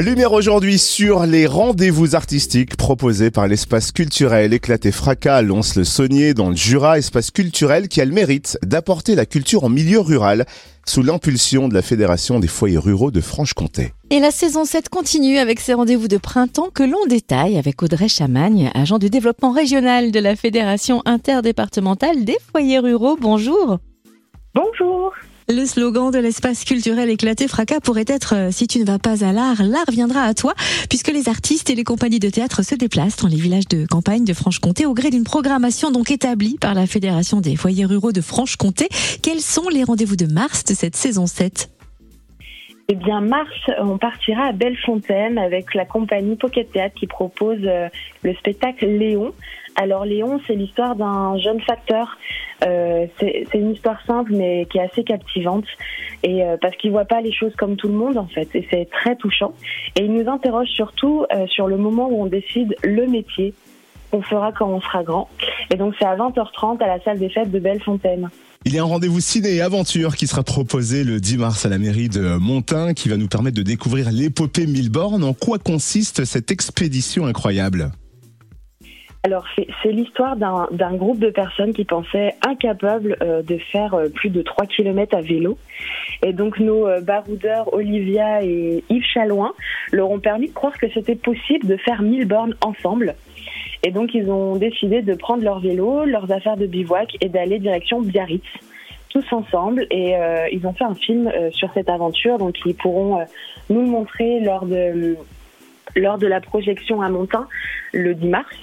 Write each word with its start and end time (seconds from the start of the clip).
Lumière 0.00 0.32
aujourd'hui 0.32 0.78
sur 0.78 1.26
les 1.26 1.48
rendez-vous 1.48 2.14
artistiques 2.14 2.76
proposés 2.76 3.32
par 3.32 3.48
l'espace 3.48 3.90
culturel 3.90 4.52
éclaté 4.52 4.92
fracas 4.92 5.36
à 5.36 5.42
Lons-le-Saunier 5.42 6.34
dans 6.34 6.50
le 6.50 6.54
Jura, 6.54 6.98
espace 6.98 7.32
culturel 7.32 7.88
qui 7.88 8.00
a 8.00 8.04
le 8.04 8.12
mérite 8.12 8.58
d'apporter 8.62 9.16
la 9.16 9.26
culture 9.26 9.64
en 9.64 9.68
milieu 9.68 9.98
rural 9.98 10.46
sous 10.86 11.02
l'impulsion 11.02 11.66
de 11.66 11.74
la 11.74 11.82
Fédération 11.82 12.38
des 12.38 12.46
foyers 12.46 12.78
ruraux 12.78 13.10
de 13.10 13.20
Franche-Comté. 13.20 13.92
Et 14.10 14.20
la 14.20 14.30
saison 14.30 14.64
7 14.64 14.88
continue 14.88 15.38
avec 15.38 15.58
ses 15.58 15.74
rendez-vous 15.74 16.08
de 16.08 16.16
printemps 16.16 16.70
que 16.72 16.84
l'on 16.84 17.04
détaille 17.08 17.58
avec 17.58 17.82
Audrey 17.82 18.08
Chamagne, 18.08 18.70
agent 18.74 18.98
du 18.98 19.10
développement 19.10 19.50
régional 19.50 20.12
de 20.12 20.20
la 20.20 20.36
Fédération 20.36 21.02
interdépartementale 21.06 22.24
des 22.24 22.36
foyers 22.52 22.78
ruraux. 22.78 23.16
Bonjour. 23.20 23.78
Bonjour. 24.54 25.12
Le 25.50 25.64
slogan 25.64 26.10
de 26.10 26.18
l'espace 26.18 26.62
culturel 26.64 27.08
éclaté 27.08 27.48
fracas 27.48 27.80
pourrait 27.80 28.04
être 28.06 28.34
euh, 28.34 28.50
Si 28.50 28.66
tu 28.66 28.80
ne 28.80 28.84
vas 28.84 28.98
pas 28.98 29.24
à 29.24 29.32
l'art, 29.32 29.62
l'art 29.62 29.90
viendra 29.90 30.24
à 30.24 30.34
toi, 30.34 30.52
puisque 30.90 31.08
les 31.08 31.30
artistes 31.30 31.70
et 31.70 31.74
les 31.74 31.84
compagnies 31.84 32.18
de 32.18 32.28
théâtre 32.28 32.62
se 32.62 32.74
déplacent 32.74 33.16
dans 33.16 33.28
les 33.28 33.38
villages 33.38 33.66
de 33.66 33.86
campagne 33.86 34.24
de 34.24 34.34
Franche-Comté 34.34 34.84
au 34.84 34.92
gré 34.92 35.08
d'une 35.08 35.24
programmation 35.24 35.90
donc 35.90 36.10
établie 36.10 36.58
par 36.60 36.74
la 36.74 36.86
Fédération 36.86 37.40
des 37.40 37.56
foyers 37.56 37.86
ruraux 37.86 38.12
de 38.12 38.20
Franche-Comté. 38.20 38.90
Quels 39.22 39.40
sont 39.40 39.70
les 39.70 39.84
rendez-vous 39.84 40.16
de 40.16 40.26
mars 40.26 40.64
de 40.64 40.74
cette 40.74 40.96
saison 40.96 41.26
7 41.26 41.70
eh 42.90 42.94
bien, 42.94 43.20
mars, 43.20 43.52
on 43.78 43.98
partira 43.98 44.44
à 44.44 44.52
Bellefontaine 44.52 45.36
avec 45.36 45.74
la 45.74 45.84
compagnie 45.84 46.36
Pocket 46.36 46.72
Théâtre 46.72 46.94
qui 46.94 47.06
propose 47.06 47.58
euh, 47.64 47.90
le 48.22 48.34
spectacle 48.36 48.86
Léon. 48.86 49.34
Alors, 49.76 50.06
Léon, 50.06 50.40
c'est 50.46 50.54
l'histoire 50.54 50.96
d'un 50.96 51.36
jeune 51.36 51.60
facteur. 51.60 52.16
Euh, 52.66 53.06
c'est 53.20 53.46
une 53.52 53.72
histoire 53.72 54.02
simple, 54.06 54.32
mais 54.34 54.64
qui 54.70 54.78
est 54.78 54.80
assez 54.90 55.04
captivante. 55.04 55.66
Et 56.22 56.42
euh, 56.42 56.56
parce 56.58 56.74
qu'il 56.76 56.90
voit 56.90 57.04
pas 57.04 57.20
les 57.20 57.30
choses 57.30 57.54
comme 57.56 57.76
tout 57.76 57.88
le 57.88 57.94
monde, 57.94 58.16
en 58.16 58.26
fait. 58.26 58.48
Et 58.54 58.66
c'est 58.70 58.88
très 58.90 59.16
touchant. 59.16 59.52
Et 59.94 60.04
il 60.04 60.12
nous 60.14 60.26
interroge 60.26 60.68
surtout 60.68 61.26
sur 61.48 61.66
le 61.66 61.76
moment 61.76 62.08
où 62.08 62.22
on 62.22 62.26
décide 62.26 62.74
le 62.82 63.06
métier 63.06 63.52
qu'on 64.10 64.22
fera 64.22 64.50
quand 64.52 64.70
on 64.70 64.80
sera 64.80 65.02
grand. 65.02 65.28
Et 65.70 65.76
donc, 65.76 65.94
c'est 65.98 66.06
à 66.06 66.16
20h30 66.16 66.82
à 66.82 66.86
la 66.86 67.00
salle 67.00 67.18
des 67.18 67.28
fêtes 67.28 67.50
de 67.50 67.58
Bellefontaine. 67.58 68.30
Il 68.68 68.74
y 68.74 68.78
a 68.78 68.82
un 68.82 68.84
rendez-vous 68.84 69.20
ciné 69.20 69.54
et 69.54 69.62
aventure 69.62 70.14
qui 70.14 70.26
sera 70.26 70.42
proposé 70.42 71.02
le 71.02 71.20
10 71.20 71.38
mars 71.38 71.64
à 71.64 71.70
la 71.70 71.78
mairie 71.78 72.10
de 72.10 72.36
Montin 72.36 72.92
qui 72.92 73.08
va 73.08 73.16
nous 73.16 73.26
permettre 73.26 73.56
de 73.56 73.62
découvrir 73.62 74.10
l'épopée 74.12 74.66
Milborn. 74.66 75.24
En 75.24 75.32
quoi 75.32 75.58
consiste 75.58 76.26
cette 76.26 76.50
expédition 76.50 77.24
incroyable? 77.24 77.92
Alors, 79.22 79.46
c'est 79.56 79.90
l'histoire 79.90 80.36
d'un 80.36 80.94
groupe 80.96 81.18
de 81.18 81.30
personnes 81.30 81.72
qui 81.72 81.86
pensaient 81.86 82.34
incapables 82.46 83.16
euh, 83.22 83.42
de 83.42 83.56
faire 83.72 83.94
euh, 83.94 84.10
plus 84.10 84.28
de 84.28 84.42
3 84.42 84.66
km 84.66 85.16
à 85.16 85.22
vélo. 85.22 85.56
Et 86.22 86.34
donc, 86.34 86.60
nos 86.60 86.86
euh, 86.86 87.00
baroudeurs 87.00 87.72
Olivia 87.72 88.44
et 88.44 88.84
Yves 88.90 89.04
Chalouin 89.14 89.54
leur 89.92 90.10
ont 90.10 90.20
permis 90.20 90.48
de 90.48 90.52
croire 90.52 90.78
que 90.78 90.88
c'était 90.92 91.16
possible 91.16 91.66
de 91.66 91.78
faire 91.78 92.02
1000 92.02 92.26
bornes 92.26 92.54
ensemble. 92.60 93.16
Et 93.82 93.90
donc, 93.90 94.14
ils 94.14 94.30
ont 94.30 94.56
décidé 94.56 95.02
de 95.02 95.14
prendre 95.14 95.42
leur 95.44 95.60
vélo, 95.60 96.04
leurs 96.04 96.30
affaires 96.32 96.56
de 96.56 96.66
bivouac 96.66 97.16
et 97.20 97.28
d'aller 97.28 97.58
direction 97.58 98.00
Biarritz 98.00 98.44
tous 99.08 99.24
ensemble. 99.32 99.86
Et 99.90 100.16
euh, 100.16 100.48
ils 100.52 100.66
ont 100.66 100.72
fait 100.72 100.84
un 100.84 100.94
film 100.94 101.28
euh, 101.28 101.50
sur 101.52 101.72
cette 101.74 101.88
aventure. 101.88 102.38
Donc 102.38 102.56
ils 102.64 102.74
pourront 102.74 103.20
euh, 103.20 103.24
nous 103.70 103.82
montrer 103.82 104.40
lors 104.40 104.66
de 104.66 105.16
lors 105.96 106.18
de 106.18 106.26
la 106.26 106.40
projection 106.40 107.00
à 107.00 107.08
Montin 107.08 107.48
le 107.92 108.14
10 108.14 108.28
mars. 108.28 108.56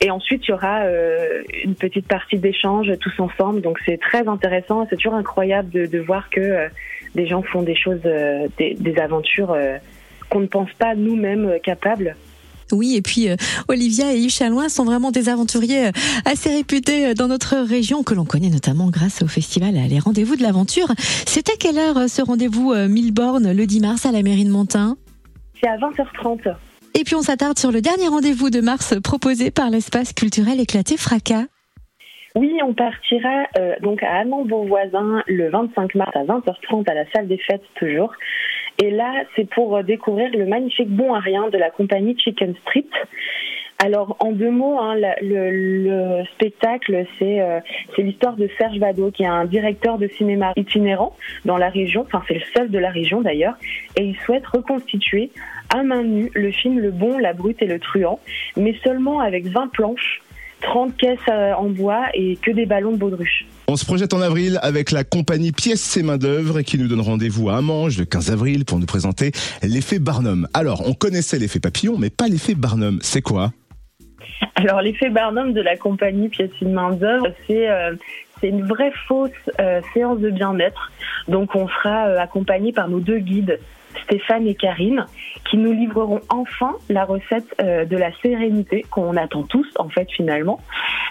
Et 0.00 0.10
ensuite 0.10 0.46
il 0.48 0.50
y 0.50 0.54
aura 0.54 0.84
une 1.62 1.74
petite 1.74 2.08
partie 2.08 2.38
d'échange 2.38 2.90
tous 3.00 3.20
ensemble. 3.20 3.60
Donc 3.60 3.78
c'est 3.84 4.00
très 4.00 4.26
intéressant. 4.26 4.86
C'est 4.88 4.96
toujours 4.96 5.14
incroyable 5.14 5.70
de, 5.70 5.98
voir 5.98 6.30
que 6.30 6.68
des 7.14 7.26
gens 7.26 7.42
font 7.42 7.60
des 7.60 7.74
choses 7.76 8.00
des 8.00 8.94
aventures 8.98 9.54
qu'on 10.30 10.40
ne 10.40 10.46
pense 10.46 10.72
pas 10.78 10.94
nous-mêmes 10.94 11.58
capables 11.62 12.16
oui, 12.72 12.96
et 12.96 13.02
puis 13.02 13.28
euh, 13.28 13.36
Olivia 13.68 14.12
et 14.12 14.18
Yves 14.18 14.30
Chalouin 14.30 14.68
sont 14.68 14.84
vraiment 14.84 15.10
des 15.10 15.28
aventuriers 15.28 15.88
euh, 15.88 15.92
assez 16.24 16.50
réputés 16.50 17.08
euh, 17.08 17.14
dans 17.14 17.28
notre 17.28 17.56
région, 17.56 18.02
que 18.02 18.14
l'on 18.14 18.24
connaît 18.24 18.48
notamment 18.48 18.88
grâce 18.90 19.22
au 19.22 19.26
festival 19.26 19.74
Les 19.74 19.98
Rendez-vous 19.98 20.36
de 20.36 20.42
l'Aventure. 20.42 20.88
C'est 20.98 21.48
à 21.48 21.52
quelle 21.58 21.78
heure 21.78 22.08
ce 22.08 22.22
rendez-vous 22.22 22.74
Milborne 22.88 23.52
le 23.52 23.66
10 23.66 23.80
mars 23.80 24.06
à 24.06 24.12
la 24.12 24.22
mairie 24.22 24.44
de 24.44 24.50
Montin 24.50 24.96
C'est 25.60 25.68
à 25.68 25.76
20h30. 25.76 26.54
Et 26.94 27.04
puis 27.04 27.14
on 27.14 27.22
s'attarde 27.22 27.58
sur 27.58 27.70
le 27.70 27.80
dernier 27.80 28.08
rendez-vous 28.08 28.50
de 28.50 28.60
mars 28.60 28.94
proposé 29.02 29.50
par 29.50 29.70
l'espace 29.70 30.12
culturel 30.12 30.60
éclaté 30.60 30.96
Fracas. 30.96 31.44
Oui, 32.36 32.52
on 32.64 32.74
partira 32.74 33.44
donc 33.82 34.02
à 34.02 34.20
Amand 34.20 34.44
Beauvoisin 34.44 35.22
le 35.26 35.50
25 35.50 35.94
mars 35.96 36.12
à 36.14 36.24
20h30 36.24 36.90
à 36.90 36.94
la 36.94 37.10
salle 37.12 37.28
des 37.28 37.38
fêtes 37.38 37.64
toujours. 37.76 38.12
Et 38.82 38.90
là, 38.90 39.24
c'est 39.36 39.48
pour 39.48 39.76
euh, 39.76 39.82
découvrir 39.82 40.30
le 40.32 40.46
magnifique 40.46 40.88
bon 40.88 41.14
à 41.14 41.20
rien 41.20 41.48
de 41.48 41.58
la 41.58 41.70
compagnie 41.70 42.18
Chicken 42.18 42.54
Street. 42.62 42.86
Alors, 43.82 44.16
en 44.20 44.32
deux 44.32 44.50
mots, 44.50 44.78
hein, 44.78 44.94
le, 45.22 46.22
spectacle, 46.34 47.06
euh, 47.22 47.60
c'est 47.96 48.02
l'histoire 48.02 48.36
de 48.36 48.48
Serge 48.58 48.78
Bado, 48.78 49.10
qui 49.10 49.22
est 49.22 49.26
un 49.26 49.46
directeur 49.46 49.96
de 49.96 50.06
cinéma 50.06 50.52
itinérant 50.56 51.16
dans 51.46 51.56
la 51.56 51.70
région, 51.70 52.02
enfin 52.02 52.22
c'est 52.28 52.34
le 52.34 52.44
seul 52.54 52.70
de 52.70 52.78
la 52.78 52.90
région 52.90 53.22
d'ailleurs, 53.22 53.54
et 53.96 54.04
il 54.04 54.16
souhaite 54.16 54.46
reconstituer 54.46 55.30
à 55.74 55.82
main 55.82 56.02
nue 56.02 56.30
le 56.34 56.50
film 56.50 56.78
Le 56.78 56.90
Bon, 56.90 57.16
la 57.16 57.32
Brute 57.32 57.62
et 57.62 57.66
le 57.66 57.78
Truand, 57.78 58.20
mais 58.54 58.74
seulement 58.84 59.20
avec 59.20 59.46
20 59.46 59.68
planches 59.68 60.20
30 60.60 60.96
caisses 60.96 61.18
euh, 61.28 61.52
en 61.54 61.70
bois 61.70 62.06
et 62.14 62.36
que 62.36 62.50
des 62.50 62.66
ballons 62.66 62.92
de 62.92 62.96
baudruche. 62.96 63.46
On 63.70 63.76
se 63.76 63.84
projette 63.84 64.14
en 64.14 64.20
avril 64.20 64.58
avec 64.62 64.90
la 64.90 65.04
compagnie 65.04 65.52
Pièces 65.52 65.96
et 65.96 66.02
Main 66.02 66.18
d'œuvre 66.18 66.62
qui 66.62 66.76
nous 66.76 66.88
donne 66.88 67.02
rendez-vous 67.02 67.50
à 67.50 67.58
Amange 67.58 67.98
le 68.00 68.04
15 68.04 68.32
avril 68.32 68.64
pour 68.64 68.80
nous 68.80 68.86
présenter 68.86 69.30
l'effet 69.62 70.00
Barnum. 70.00 70.48
Alors, 70.54 70.88
on 70.88 70.92
connaissait 70.92 71.38
l'effet 71.38 71.60
papillon, 71.60 71.96
mais 71.96 72.10
pas 72.10 72.26
l'effet 72.26 72.56
Barnum. 72.56 72.98
C'est 73.00 73.22
quoi? 73.22 73.52
Alors, 74.56 74.80
l'effet 74.80 75.08
Barnum 75.08 75.52
de 75.52 75.60
la 75.60 75.76
compagnie 75.76 76.28
Pièces 76.28 76.50
et 76.60 76.64
Main 76.64 76.90
d'œuvre, 76.90 77.28
c'est 77.46 77.70
euh, 77.70 77.94
c'est 78.40 78.48
une 78.48 78.66
vraie 78.66 78.92
fausse 79.06 79.30
euh, 79.60 79.80
séance 79.94 80.18
de 80.18 80.30
bien-être. 80.30 80.90
Donc, 81.28 81.54
on 81.54 81.68
sera 81.68 82.20
accompagné 82.20 82.72
par 82.72 82.88
nos 82.88 82.98
deux 82.98 83.20
guides 83.20 83.60
Stéphane 84.04 84.46
et 84.46 84.54
Karine, 84.54 85.06
qui 85.48 85.56
nous 85.56 85.72
livreront 85.72 86.20
enfin 86.28 86.74
la 86.88 87.04
recette 87.04 87.54
euh, 87.60 87.84
de 87.84 87.96
la 87.96 88.10
sérénité 88.20 88.84
qu'on 88.90 89.16
attend 89.16 89.42
tous, 89.42 89.66
en 89.76 89.88
fait, 89.88 90.10
finalement. 90.10 90.60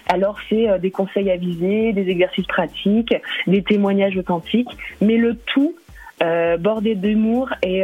Alors, 0.07 0.37
c'est 0.49 0.69
euh, 0.69 0.77
des 0.77 0.91
conseils 0.91 1.29
avisés, 1.29 1.93
des 1.93 2.09
exercices 2.09 2.47
pratiques, 2.47 3.13
des 3.47 3.63
témoignages 3.63 4.17
authentiques, 4.17 4.69
mais 5.01 5.17
le 5.17 5.35
tout 5.35 5.75
euh, 6.21 6.57
bordé 6.57 6.95
d'humour 6.95 7.49
et, 7.63 7.83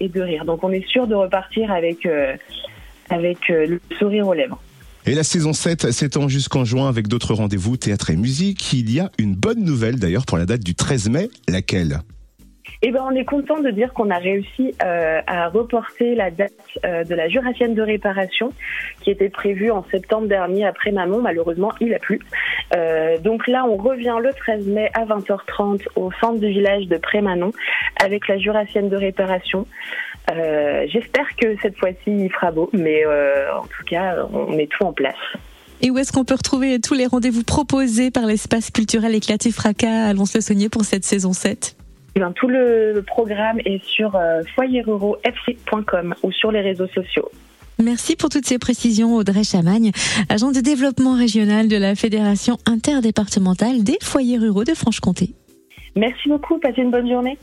et, 0.00 0.08
de 0.08 0.20
rire. 0.20 0.44
Donc, 0.44 0.64
on 0.64 0.72
est 0.72 0.86
sûr 0.86 1.06
de 1.06 1.14
repartir 1.14 1.70
avec, 1.70 2.08
avec 3.10 3.48
le 3.48 3.78
sourire 3.98 4.26
aux 4.26 4.32
lèvres. 4.32 4.60
Et 5.06 5.14
la 5.14 5.22
saison 5.22 5.52
7 5.52 5.90
s'étend 5.90 6.28
jusqu'en 6.28 6.64
juin 6.64 6.88
avec 6.88 7.08
d'autres 7.08 7.34
rendez-vous, 7.34 7.76
théâtre 7.76 8.08
et 8.08 8.16
musique. 8.16 8.72
Il 8.72 8.90
y 8.90 9.00
a 9.00 9.10
une 9.18 9.34
bonne 9.34 9.62
nouvelle 9.62 9.98
d'ailleurs 9.98 10.24
pour 10.24 10.38
la 10.38 10.46
date 10.46 10.64
du 10.64 10.74
13 10.74 11.10
mai, 11.10 11.28
laquelle? 11.46 12.00
Eh 12.86 12.90
ben, 12.90 13.02
on 13.02 13.14
est 13.14 13.24
content 13.24 13.60
de 13.60 13.70
dire 13.70 13.94
qu'on 13.94 14.10
a 14.10 14.18
réussi 14.18 14.74
euh, 14.84 15.22
à 15.26 15.48
reporter 15.48 16.14
la 16.14 16.30
date 16.30 16.52
euh, 16.84 17.02
de 17.02 17.14
la 17.14 17.30
Jurassienne 17.30 17.74
de 17.74 17.80
réparation 17.80 18.52
qui 19.00 19.10
était 19.10 19.30
prévue 19.30 19.70
en 19.70 19.86
septembre 19.90 20.28
dernier 20.28 20.66
après 20.66 20.92
Manon. 20.92 21.22
Malheureusement, 21.22 21.72
il 21.80 21.94
a 21.94 21.98
plu. 21.98 22.20
Euh, 22.76 23.16
donc 23.16 23.46
là, 23.46 23.64
on 23.64 23.76
revient 23.76 24.16
le 24.20 24.34
13 24.34 24.66
mai 24.66 24.90
à 24.92 25.06
20h30 25.06 25.86
au 25.96 26.12
centre 26.20 26.38
du 26.40 26.48
village 26.48 26.86
de 26.86 26.98
Prémanon 26.98 27.52
avec 28.04 28.28
la 28.28 28.36
Jurassienne 28.36 28.90
de 28.90 28.96
réparation. 28.96 29.66
J'espère 30.28 31.36
que 31.36 31.56
cette 31.62 31.78
fois-ci, 31.78 31.96
il 32.06 32.30
fera 32.32 32.50
beau, 32.50 32.68
mais 32.74 33.04
en 33.06 33.62
tout 33.62 33.84
cas, 33.86 34.26
on 34.32 34.54
met 34.54 34.66
tout 34.66 34.84
en 34.84 34.92
place. 34.92 35.14
Et 35.80 35.90
où 35.90 35.98
est-ce 35.98 36.12
qu'on 36.12 36.24
peut 36.24 36.34
retrouver 36.34 36.80
tous 36.80 36.94
les 36.94 37.06
rendez-vous 37.06 37.44
proposés 37.44 38.10
par 38.10 38.26
l'espace 38.26 38.70
culturel 38.70 39.14
Éclaté 39.14 39.50
Fracas 39.52 40.06
à 40.08 40.12
Lons-le-Saunier 40.12 40.68
pour 40.68 40.84
cette 40.84 41.04
saison 41.04 41.32
7 41.32 41.76
eh 42.16 42.20
tout 42.34 42.48
le 42.48 43.02
programme 43.06 43.58
est 43.64 43.84
sur 43.84 44.14
euh, 44.16 44.42
ou 46.22 46.32
sur 46.32 46.52
les 46.52 46.60
réseaux 46.60 46.88
sociaux. 46.88 47.28
Merci 47.82 48.14
pour 48.14 48.28
toutes 48.28 48.46
ces 48.46 48.58
précisions, 48.58 49.16
Audrey 49.16 49.42
Chamagne, 49.42 49.90
agent 50.28 50.52
de 50.52 50.60
développement 50.60 51.16
régional 51.16 51.66
de 51.66 51.76
la 51.76 51.96
Fédération 51.96 52.56
interdépartementale 52.66 53.82
des 53.82 53.98
foyers 54.00 54.38
ruraux 54.38 54.64
de 54.64 54.74
Franche-Comté. 54.74 55.30
Merci 55.96 56.28
beaucoup, 56.28 56.58
passez 56.58 56.82
une 56.82 56.90
bonne 56.90 57.08
journée. 57.08 57.36